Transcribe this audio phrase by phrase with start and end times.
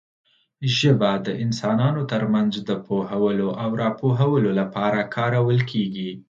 [0.77, 6.09] ژبه د انسانانو ترمنځ د پوهولو او راپوهولو لپاره کارول کېږي.